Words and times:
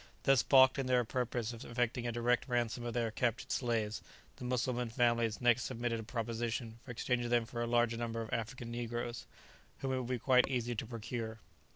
Thus 0.23 0.41
baulked 0.41 0.79
in 0.79 0.87
their 0.87 1.03
purpose 1.05 1.53
of 1.53 1.63
effecting 1.63 2.07
a 2.07 2.11
direct 2.11 2.49
ransom 2.49 2.83
of 2.85 2.95
their 2.95 3.11
captured 3.11 3.53
relatives, 3.61 4.01
the 4.37 4.45
Mussulman 4.45 4.89
families 4.89 5.39
next 5.39 5.65
submitted 5.65 5.99
a 5.99 6.03
proposition 6.03 6.79
for 6.83 6.89
exchanging 6.89 7.29
them 7.29 7.45
for 7.45 7.61
a 7.61 7.67
larger 7.67 7.97
number 7.97 8.23
of 8.23 8.33
African 8.33 8.71
negroes, 8.71 9.27
whom 9.81 9.93
it 9.93 9.99
would 9.99 10.07
be 10.09 10.17
quite 10.17 10.47
easy 10.47 10.73
to 10.73 10.87
procure. 10.87 11.37